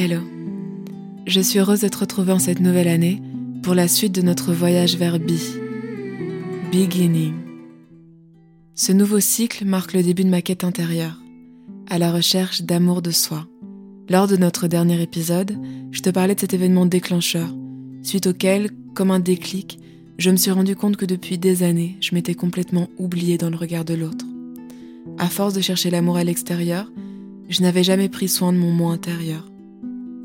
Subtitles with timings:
[0.00, 0.20] Hello.
[1.26, 3.20] Je suis heureuse de te retrouver en cette nouvelle année
[3.64, 5.32] pour la suite de notre voyage vers B.
[6.70, 7.34] Beginning.
[8.76, 11.20] Ce nouveau cycle marque le début de ma quête intérieure,
[11.90, 13.48] à la recherche d'amour de soi.
[14.08, 15.58] Lors de notre dernier épisode,
[15.90, 17.52] je te parlais de cet événement déclencheur,
[18.04, 19.80] suite auquel, comme un déclic,
[20.16, 23.56] je me suis rendu compte que depuis des années, je m'étais complètement oubliée dans le
[23.56, 24.26] regard de l'autre.
[25.18, 26.88] À force de chercher l'amour à l'extérieur,
[27.48, 29.44] je n'avais jamais pris soin de mon moi intérieur.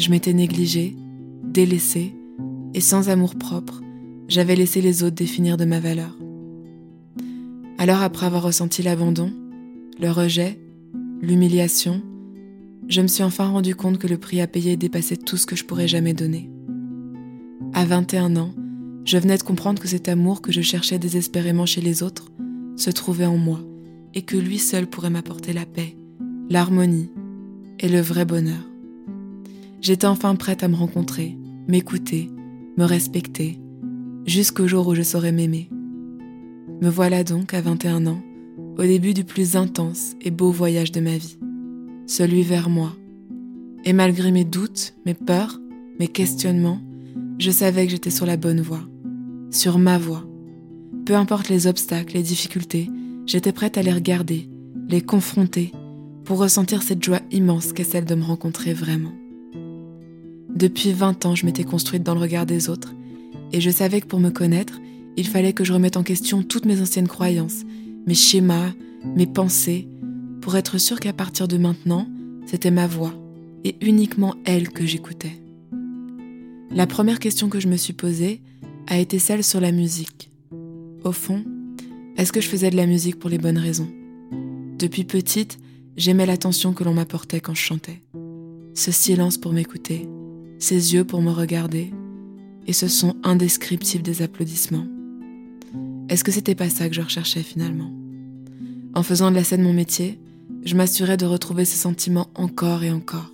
[0.00, 0.96] Je m'étais négligée,
[1.44, 2.14] délaissée,
[2.72, 3.82] et sans amour propre,
[4.28, 6.16] j'avais laissé les autres définir de ma valeur.
[7.76, 9.30] Alors après avoir ressenti l'abandon,
[10.00, 10.58] le rejet,
[11.20, 12.00] l'humiliation,
[12.88, 15.54] je me suis enfin rendu compte que le prix à payer dépassait tout ce que
[15.54, 16.48] je pourrais jamais donner.
[17.74, 18.54] À 21 ans,
[19.04, 22.32] je venais de comprendre que cet amour que je cherchais désespérément chez les autres
[22.74, 23.60] se trouvait en moi
[24.14, 25.94] et que lui seul pourrait m'apporter la paix,
[26.48, 27.10] l'harmonie
[27.80, 28.69] et le vrai bonheur.
[29.80, 32.30] J'étais enfin prête à me rencontrer, m'écouter,
[32.76, 33.58] me respecter,
[34.26, 35.70] jusqu'au jour où je saurais m'aimer.
[36.82, 38.22] Me voilà donc à 21 ans,
[38.76, 41.38] au début du plus intense et beau voyage de ma vie,
[42.06, 42.92] celui vers moi.
[43.84, 45.58] Et malgré mes doutes, mes peurs,
[45.98, 46.80] mes questionnements,
[47.38, 48.82] je savais que j'étais sur la bonne voie,
[49.50, 50.26] sur ma voie.
[51.06, 52.90] Peu importe les obstacles, les difficultés,
[53.24, 54.50] j'étais prête à les regarder,
[54.88, 55.72] les confronter,
[56.24, 59.12] pour ressentir cette joie immense qu'est celle de me rencontrer vraiment.
[60.54, 62.94] Depuis 20 ans, je m'étais construite dans le regard des autres,
[63.52, 64.80] et je savais que pour me connaître,
[65.16, 67.62] il fallait que je remette en question toutes mes anciennes croyances,
[68.06, 68.72] mes schémas,
[69.16, 69.88] mes pensées,
[70.40, 72.06] pour être sûre qu'à partir de maintenant,
[72.46, 73.14] c'était ma voix,
[73.64, 75.40] et uniquement elle que j'écoutais.
[76.70, 78.40] La première question que je me suis posée
[78.86, 80.30] a été celle sur la musique.
[81.04, 81.44] Au fond,
[82.16, 83.90] est-ce que je faisais de la musique pour les bonnes raisons?
[84.78, 85.58] Depuis petite,
[85.96, 88.02] j'aimais l'attention que l'on m'apportait quand je chantais.
[88.74, 90.08] Ce silence pour m'écouter,
[90.60, 91.90] ses yeux pour me regarder,
[92.66, 94.86] et ce son indescriptible des applaudissements.
[96.08, 97.90] Est-ce que c'était pas ça que je recherchais finalement?
[98.94, 100.20] En faisant de la scène mon métier,
[100.64, 103.32] je m'assurais de retrouver ce sentiment encore et encore.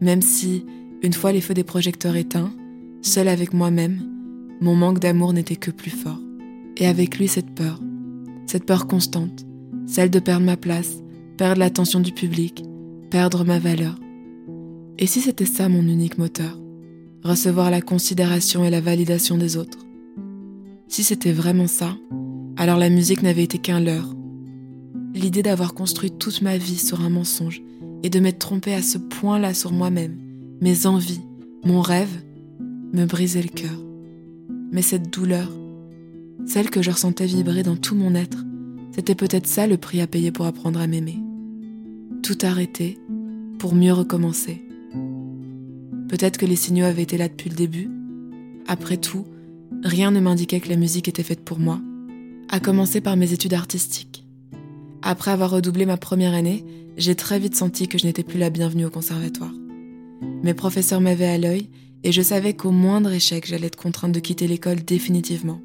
[0.00, 0.66] Même si,
[1.02, 2.52] une fois les feux des projecteurs éteints,
[3.02, 4.02] seul avec moi-même,
[4.60, 6.18] mon manque d'amour n'était que plus fort.
[6.76, 7.80] Et avec lui cette peur,
[8.46, 9.46] cette peur constante,
[9.86, 10.96] celle de perdre ma place,
[11.36, 12.64] perdre l'attention du public,
[13.10, 13.96] perdre ma valeur.
[15.02, 16.58] Et si c'était ça mon unique moteur?
[17.24, 19.78] Recevoir la considération et la validation des autres
[20.88, 21.96] Si c'était vraiment ça,
[22.58, 24.14] alors la musique n'avait été qu'un leurre.
[25.14, 27.62] L'idée d'avoir construit toute ma vie sur un mensonge
[28.02, 30.18] et de m'être trompée à ce point-là sur moi-même,
[30.60, 31.22] mes envies,
[31.64, 32.22] mon rêve,
[32.92, 33.82] me brisait le cœur.
[34.70, 35.50] Mais cette douleur,
[36.44, 38.44] celle que je ressentais vibrer dans tout mon être,
[38.94, 41.18] c'était peut-être ça le prix à payer pour apprendre à m'aimer.
[42.22, 42.98] Tout arrêter
[43.58, 44.62] pour mieux recommencer.
[46.10, 47.88] Peut-être que les signaux avaient été là depuis le début.
[48.66, 49.26] Après tout,
[49.84, 51.80] rien ne m'indiquait que la musique était faite pour moi,
[52.48, 54.26] à commencer par mes études artistiques.
[55.02, 56.64] Après avoir redoublé ma première année,
[56.96, 59.54] j'ai très vite senti que je n'étais plus la bienvenue au conservatoire.
[60.42, 61.70] Mes professeurs m'avaient à l'œil
[62.02, 65.62] et je savais qu'au moindre échec, j'allais être contrainte de quitter l'école définitivement.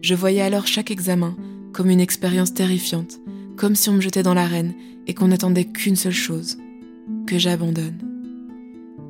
[0.00, 1.36] Je voyais alors chaque examen
[1.72, 3.18] comme une expérience terrifiante,
[3.56, 4.74] comme si on me jetait dans l'arène
[5.08, 6.56] et qu'on n'attendait qu'une seule chose,
[7.26, 8.05] que j'abandonne.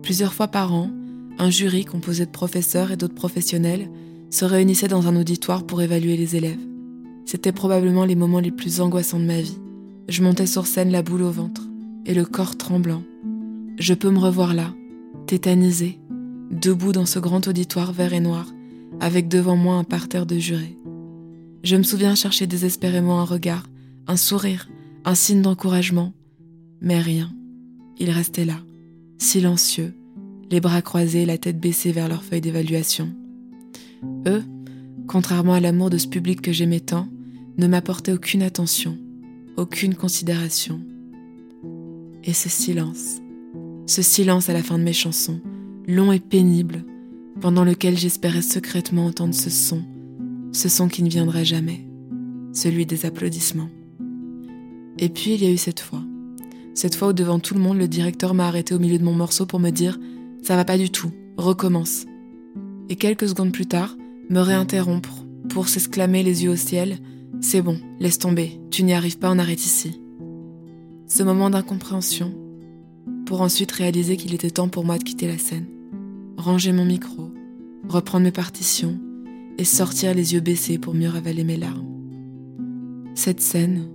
[0.07, 0.89] Plusieurs fois par an,
[1.37, 3.91] un jury composé de professeurs et d'autres professionnels
[4.31, 6.65] se réunissait dans un auditoire pour évaluer les élèves.
[7.25, 9.59] C'était probablement les moments les plus angoissants de ma vie.
[10.09, 11.63] Je montais sur scène la boule au ventre
[12.05, 13.03] et le corps tremblant.
[13.81, 14.73] Je peux me revoir là,
[15.27, 15.99] tétanisé,
[16.53, 18.47] debout dans ce grand auditoire vert et noir,
[19.01, 20.79] avec devant moi un parterre de jurés.
[21.65, 23.67] Je me souviens chercher désespérément un regard,
[24.07, 24.69] un sourire,
[25.05, 26.13] un signe d'encouragement,
[26.81, 27.29] mais rien.
[27.99, 28.61] Il restait là,
[29.19, 29.95] silencieux,
[30.51, 33.11] les bras croisés, la tête baissée vers leur feuille d'évaluation.
[34.27, 34.45] Eux,
[35.07, 37.09] contrairement à l'amour de ce public que j'aimais tant,
[37.59, 38.99] ne m'apportaient aucune attention,
[39.57, 40.81] aucune considération.
[42.25, 43.21] Et ce silence,
[43.87, 45.41] ce silence à la fin de mes chansons,
[45.87, 46.85] long et pénible,
[47.41, 49.83] pendant lequel j'espérais secrètement entendre ce son,
[50.53, 51.87] ce son qui ne viendrait jamais,
[52.53, 53.71] celui des applaudissements.
[54.99, 56.03] Et puis il y a eu cette fois.
[56.77, 59.47] Cette fois devant tout le monde, le directeur m'a arrêté au milieu de mon morceau
[59.47, 59.99] pour me dire⁇
[60.47, 62.05] Ça va pas du tout, recommence⁇
[62.91, 63.97] Et quelques secondes plus tard,
[64.29, 66.91] me réinterrompre pour s'exclamer les yeux au ciel⁇
[67.41, 70.03] C'est bon, laisse tomber, tu n'y arrives pas, on arrête ici.
[71.07, 72.35] Ce moment d'incompréhension,
[73.25, 75.67] pour ensuite réaliser qu'il était temps pour moi de quitter la scène
[76.37, 77.33] ranger mon micro,
[77.89, 78.99] reprendre mes partitions
[79.59, 81.87] et sortir les yeux baissés pour mieux ravaler mes larmes.
[83.15, 83.89] Cette scène,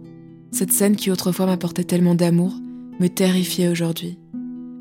[0.52, 2.54] cette scène qui autrefois m'apportait tellement d'amour,
[3.00, 4.18] me terrifiait aujourd'hui.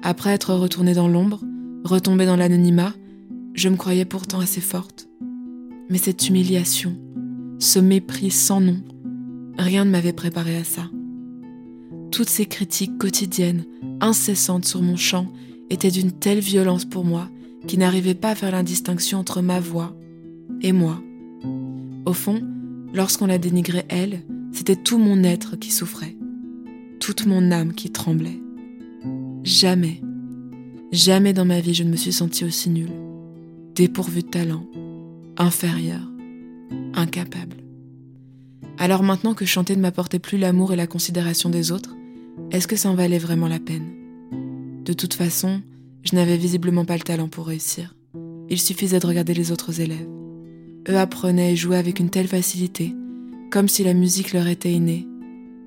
[0.03, 1.41] Après être retournée dans l'ombre,
[1.85, 2.95] retombée dans l'anonymat,
[3.55, 5.09] je me croyais pourtant assez forte.
[5.89, 6.97] Mais cette humiliation,
[7.59, 8.79] ce mépris sans nom,
[9.59, 10.89] rien ne m'avait préparé à ça.
[12.11, 13.65] Toutes ces critiques quotidiennes,
[14.01, 15.27] incessantes sur mon chant,
[15.69, 17.29] étaient d'une telle violence pour moi
[17.67, 19.95] qui n'arrivait pas à faire l'indistinction entre ma voix
[20.63, 21.01] et moi.
[22.07, 22.41] Au fond,
[22.93, 24.23] lorsqu'on la dénigrait elle,
[24.53, 26.17] c'était tout mon être qui souffrait,
[27.01, 28.41] toute mon âme qui tremblait.
[29.43, 30.01] Jamais,
[30.93, 32.93] jamais dans ma vie je ne me suis sentie aussi nulle,
[33.75, 34.67] dépourvue de talent,
[35.39, 36.07] inférieure,
[36.95, 37.57] incapable.
[38.79, 41.97] Alors maintenant que chanter ne m'apportait plus l'amour et la considération des autres,
[42.51, 43.89] est-ce que ça en valait vraiment la peine?
[44.85, 45.63] De toute façon,
[46.03, 47.95] je n'avais visiblement pas le talent pour réussir.
[48.49, 50.09] Il suffisait de regarder les autres élèves.
[50.89, 52.95] Eux apprenaient et jouaient avec une telle facilité,
[53.51, 55.07] comme si la musique leur était innée.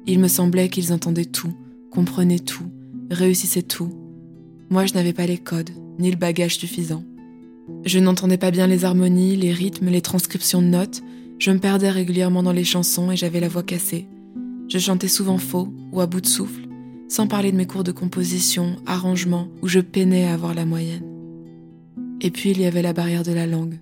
[0.06, 1.54] Il me semblait qu'ils entendaient tout,
[1.92, 2.70] comprenaient tout,
[3.10, 3.92] réussissaient tout.
[4.70, 5.70] Moi, je n'avais pas les codes,
[6.00, 7.04] ni le bagage suffisant.
[7.86, 11.02] Je n'entendais pas bien les harmonies, les rythmes, les transcriptions de notes,
[11.40, 14.08] je me perdais régulièrement dans les chansons et j'avais la voix cassée.
[14.70, 16.68] Je chantais souvent faux ou à bout de souffle,
[17.10, 21.04] sans parler de mes cours de composition, arrangement, où je peinais à avoir la moyenne.
[22.22, 23.80] Et puis il y avait la barrière de la langue.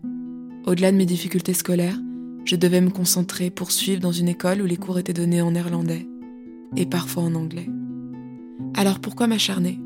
[0.65, 2.00] Au-delà de mes difficultés scolaires,
[2.45, 5.51] je devais me concentrer pour suivre dans une école où les cours étaient donnés en
[5.51, 6.07] néerlandais,
[6.75, 7.69] et parfois en anglais.
[8.75, 9.79] Alors pourquoi m'acharner?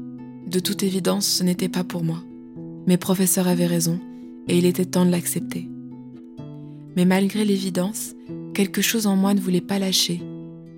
[0.48, 2.24] De toute évidence, ce n'était pas pour moi.
[2.88, 4.00] Mes professeurs avaient raison,
[4.48, 5.68] et il était temps de l'accepter.
[6.96, 8.14] Mais malgré l'évidence,
[8.54, 10.22] quelque chose en moi ne voulait pas lâcher,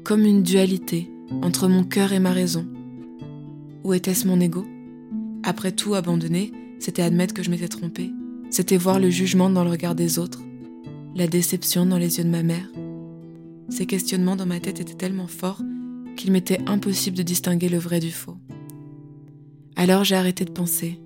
[0.04, 1.12] comme une dualité
[1.42, 2.66] entre mon cœur et ma raison.
[3.84, 4.66] Où était-ce mon ego?
[5.44, 8.12] Après tout, abandonner, c'était admettre que je m'étais trompée.
[8.50, 10.42] C'était voir le jugement dans le regard des autres,
[11.16, 12.72] la déception dans les yeux de ma mère.
[13.70, 15.62] Ces questionnements dans ma tête étaient tellement forts
[16.18, 18.36] qu'il m'était impossible de distinguer le vrai du faux.
[19.78, 21.00] Alors j'ai arrêté de penser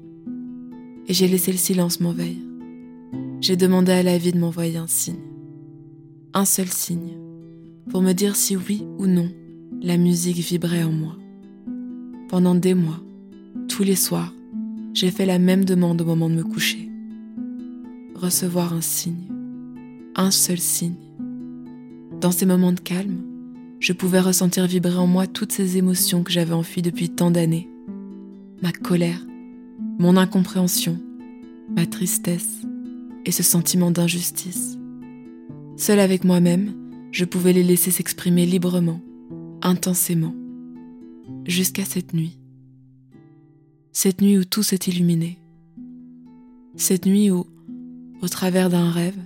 [1.07, 2.41] et j'ai laissé le silence m'envahir.
[3.41, 5.19] J'ai demandé à la vie de m'envoyer un signe.
[6.33, 7.17] Un seul signe,
[7.89, 9.29] pour me dire si oui ou non
[9.81, 11.17] la musique vibrait en moi.
[12.29, 13.01] Pendant des mois,
[13.67, 14.33] tous les soirs,
[14.93, 16.89] j'ai fait la même demande au moment de me coucher.
[18.15, 19.27] Recevoir un signe,
[20.15, 20.95] un seul signe.
[22.21, 23.30] Dans ces moments de calme,
[23.81, 27.67] je pouvais ressentir vibrer en moi toutes ces émotions que j'avais enfuies depuis tant d'années.
[28.61, 29.25] Ma colère,
[29.99, 30.97] mon incompréhension,
[31.75, 32.61] ma tristesse
[33.25, 34.77] et ce sentiment d'injustice.
[35.77, 36.73] Seul avec moi-même,
[37.11, 39.01] je pouvais les laisser s'exprimer librement
[39.63, 40.33] intensément,
[41.45, 42.39] jusqu'à cette nuit.
[43.91, 45.37] Cette nuit où tout s'est illuminé.
[46.75, 47.45] Cette nuit où,
[48.21, 49.17] au travers d'un rêve,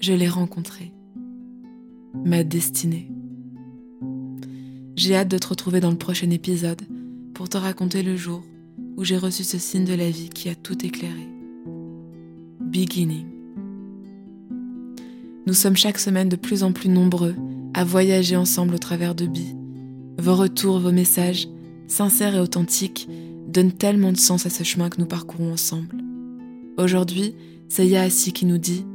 [0.00, 0.92] je l'ai rencontré.
[2.24, 3.10] Ma destinée.
[4.96, 6.80] J'ai hâte de te retrouver dans le prochain épisode
[7.34, 8.42] pour te raconter le jour
[8.96, 11.28] où j'ai reçu ce signe de la vie qui a tout éclairé.
[12.60, 13.26] Beginning.
[15.46, 17.34] Nous sommes chaque semaine de plus en plus nombreux
[17.74, 19.54] à voyager ensemble au travers de Bi.
[20.18, 21.46] Vos retours, vos messages,
[21.88, 23.06] sincères et authentiques,
[23.48, 25.94] donnent tellement de sens à ce chemin que nous parcourons ensemble.
[26.78, 27.34] Aujourd'hui,
[27.68, 27.86] c'est
[28.32, 28.86] qui nous dit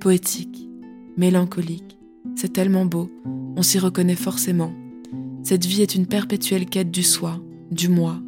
[0.00, 0.70] poétique,
[1.18, 1.98] mélancolique,
[2.34, 3.10] c'est tellement beau,
[3.56, 4.72] on s'y reconnaît forcément.
[5.42, 8.20] Cette vie est une perpétuelle quête du soi, du moi.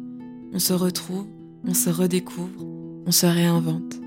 [0.53, 1.25] On se retrouve,
[1.65, 2.65] on se redécouvre,
[3.05, 3.99] on se réinvente,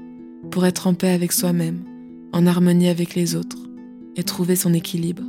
[0.51, 1.85] pour être en paix avec soi-même,
[2.33, 3.59] en harmonie avec les autres,
[4.17, 5.23] et trouver son équilibre.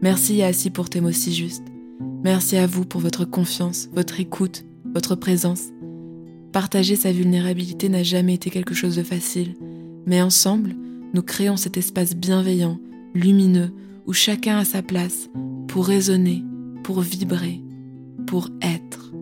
[0.00, 1.64] Merci Yassi pour tes mots si justes.
[2.24, 5.64] Merci à vous pour votre confiance, votre écoute, votre présence.
[6.52, 9.54] Partager sa vulnérabilité n'a jamais été quelque chose de facile,
[10.06, 10.74] mais ensemble,
[11.14, 12.78] nous créons cet espace bienveillant,
[13.14, 13.70] lumineux,
[14.06, 15.28] où chacun a sa place
[15.68, 16.42] pour raisonner,
[16.82, 17.60] pour vibrer,
[18.26, 19.12] pour être.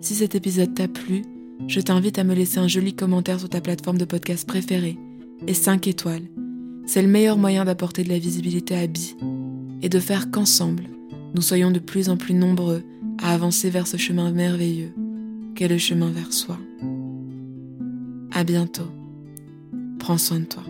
[0.00, 1.22] Si cet épisode t'a plu,
[1.68, 4.98] je t'invite à me laisser un joli commentaire sur ta plateforme de podcast préférée
[5.46, 6.28] et 5 étoiles
[6.86, 9.16] c'est le meilleur moyen d'apporter de la visibilité à Bi
[9.82, 10.84] et de faire qu'ensemble,
[11.34, 12.84] nous soyons de plus en plus nombreux
[13.22, 14.94] à avancer vers ce chemin merveilleux
[15.54, 16.58] qu'est le chemin vers soi.
[18.32, 18.90] À bientôt.
[19.98, 20.62] Prends soin de toi.